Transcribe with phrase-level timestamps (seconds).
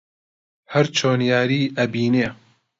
[0.73, 2.27] هەر چۆن یاری ئەبینێ